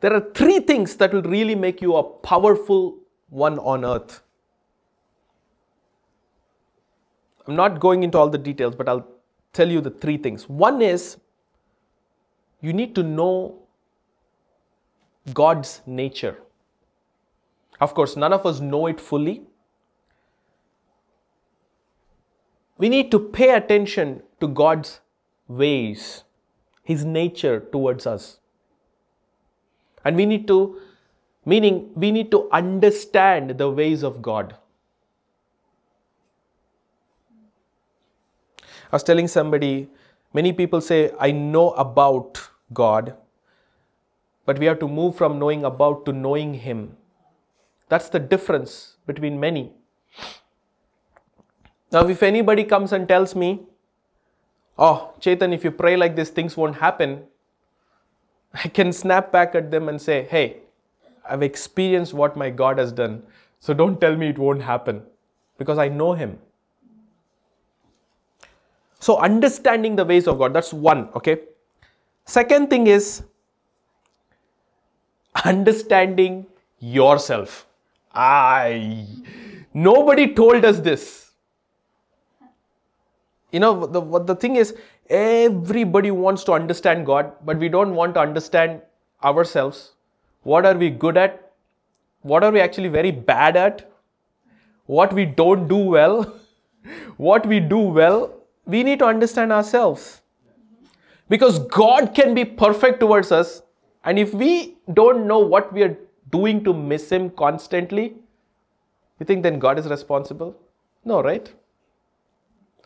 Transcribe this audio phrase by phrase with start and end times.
[0.00, 2.98] there are three things that will really make you a powerful
[3.28, 4.22] one on earth.
[7.46, 9.08] I'm not going into all the details, but I'll
[9.52, 10.48] tell you the three things.
[10.48, 11.16] One is
[12.60, 13.62] you need to know
[15.32, 16.36] God's nature.
[17.80, 19.42] Of course, none of us know it fully.
[22.76, 25.00] We need to pay attention to God's
[25.48, 26.24] ways,
[26.82, 28.38] His nature towards us.
[30.04, 30.80] And we need to,
[31.44, 34.56] meaning, we need to understand the ways of God.
[38.90, 39.88] I was telling somebody,
[40.32, 42.40] many people say, I know about
[42.72, 43.14] God,
[44.46, 46.96] but we have to move from knowing about to knowing Him.
[47.88, 49.72] That's the difference between many.
[51.92, 53.66] Now, if anybody comes and tells me,
[54.78, 57.24] Oh, Chetan, if you pray like this, things won't happen,
[58.64, 60.58] I can snap back at them and say, Hey,
[61.28, 63.22] I've experienced what my God has done,
[63.60, 65.02] so don't tell me it won't happen
[65.58, 66.38] because I know Him.
[69.00, 71.38] So, understanding the ways of God, that's one, okay?
[72.24, 73.22] Second thing is
[75.44, 76.46] understanding
[76.80, 77.66] yourself.
[78.12, 79.06] I
[79.72, 81.27] nobody told us this.
[83.50, 84.74] You know, the, the thing is,
[85.08, 88.82] everybody wants to understand God, but we don't want to understand
[89.24, 89.92] ourselves.
[90.42, 91.52] What are we good at?
[92.22, 93.90] What are we actually very bad at?
[94.86, 96.34] What we don't do well?
[97.16, 98.34] what we do well?
[98.66, 100.20] We need to understand ourselves.
[101.28, 103.62] Because God can be perfect towards us,
[104.04, 105.96] and if we don't know what we are
[106.30, 108.14] doing to miss Him constantly,
[109.20, 110.56] you think then God is responsible?
[111.04, 111.52] No, right?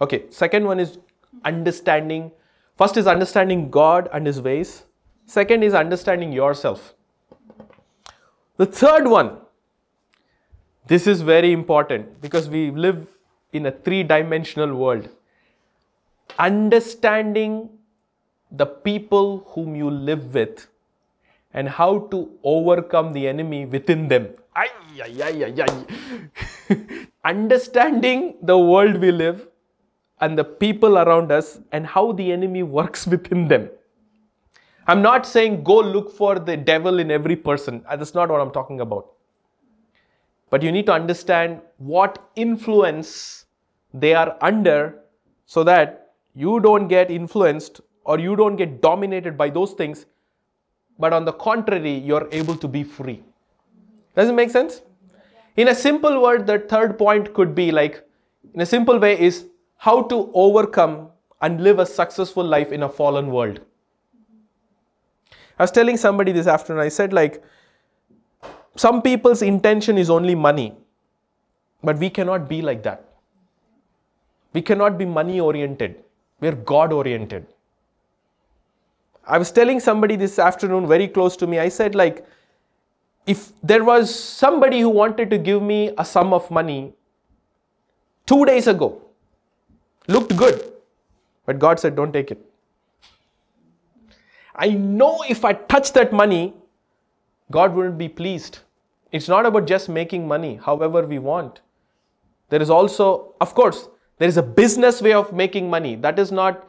[0.00, 0.98] Okay, second one is
[1.44, 2.30] understanding.
[2.76, 4.84] First is understanding God and His ways.
[5.24, 6.94] Second is understanding yourself.
[8.58, 9.38] The third one,
[10.86, 13.06] this is very important because we live
[13.52, 15.08] in a three dimensional world.
[16.38, 17.70] Understanding
[18.50, 20.68] the people whom you live with
[21.52, 24.28] and how to overcome the enemy within them.
[24.54, 24.68] Ay,
[25.02, 26.66] ay, ay.
[27.24, 29.46] Understanding the world we live
[30.20, 33.68] and the people around us and how the enemy works within them.
[34.88, 37.84] I'm not saying go look for the devil in every person.
[37.88, 39.12] Uh, That's not what I'm talking about.
[40.48, 43.46] But you need to understand what influence
[43.92, 45.00] they are under
[45.44, 50.06] so that you don't get influenced or you don't get dominated by those things,
[50.98, 53.22] but on the contrary, you're able to be free.
[54.14, 54.82] Does it make sense?
[55.56, 58.04] In a simple word, the third point could be like,
[58.54, 61.08] in a simple way, is how to overcome
[61.40, 63.60] and live a successful life in a fallen world.
[65.58, 67.42] I was telling somebody this afternoon, I said, like,
[68.76, 70.74] some people's intention is only money,
[71.82, 73.04] but we cannot be like that.
[74.52, 76.02] We cannot be money oriented,
[76.40, 77.46] we're God oriented.
[79.26, 82.24] I was telling somebody this afternoon, very close to me, I said, like,
[83.26, 86.94] if there was somebody who wanted to give me a sum of money
[88.24, 89.02] two days ago,
[90.08, 90.72] looked good,
[91.44, 92.44] but God said, don't take it.
[94.54, 96.54] I know if I touch that money,
[97.50, 98.60] God wouldn't be pleased.
[99.12, 101.60] It's not about just making money however we want.
[102.48, 105.94] There is also, of course, there is a business way of making money.
[105.96, 106.68] That is not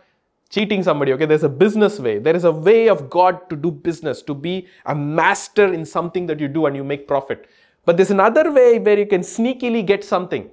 [0.49, 1.25] cheating somebody, okay?
[1.25, 2.19] There's a business way.
[2.19, 6.25] There is a way of God to do business, to be a master in something
[6.27, 7.47] that you do and you make profit.
[7.85, 10.49] But there's another way where you can sneakily get something.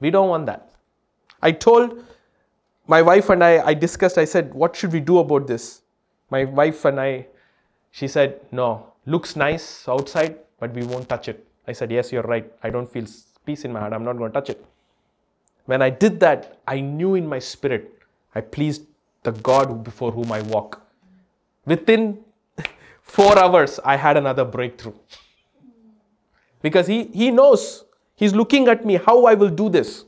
[0.00, 0.65] We don't want that.
[1.46, 2.02] I told
[2.88, 5.82] my wife and I, I discussed, I said, what should we do about this?
[6.28, 7.26] My wife and I,
[7.92, 11.46] she said, no, looks nice outside, but we won't touch it.
[11.68, 12.50] I said, yes, you're right.
[12.64, 13.06] I don't feel
[13.44, 13.92] peace in my heart.
[13.92, 14.64] I'm not going to touch it.
[15.66, 17.92] When I did that, I knew in my spirit,
[18.34, 18.82] I pleased
[19.22, 20.82] the God before whom I walk.
[21.64, 22.18] Within
[23.02, 24.94] four hours, I had another breakthrough.
[26.60, 27.84] Because he, he knows,
[28.16, 30.04] he's looking at me how I will do this.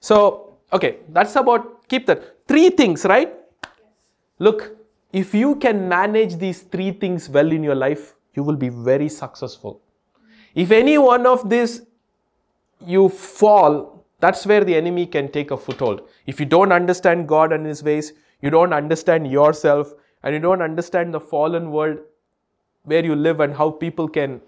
[0.00, 2.46] So, okay, that's about, keep that.
[2.48, 3.34] Three things, right?
[4.38, 4.76] Look,
[5.12, 9.08] if you can manage these three things well in your life, you will be very
[9.08, 9.80] successful.
[10.54, 11.82] If any one of these
[12.84, 16.08] you fall, that's where the enemy can take a foothold.
[16.26, 19.92] If you don't understand God and His ways, you don't understand yourself,
[20.22, 21.98] and you don't understand the fallen world
[22.84, 24.40] where you live and how people can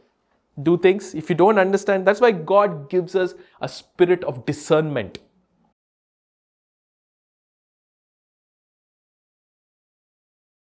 [0.63, 5.19] do things, if you don't understand, that's why God gives us a spirit of discernment.